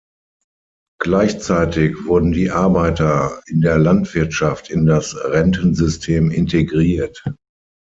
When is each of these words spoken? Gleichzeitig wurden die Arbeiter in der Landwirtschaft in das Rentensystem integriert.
Gleichzeitig 0.99 2.07
wurden 2.07 2.31
die 2.31 2.49
Arbeiter 2.49 3.39
in 3.45 3.61
der 3.61 3.77
Landwirtschaft 3.77 4.71
in 4.71 4.87
das 4.87 5.15
Rentensystem 5.25 6.31
integriert. 6.31 7.23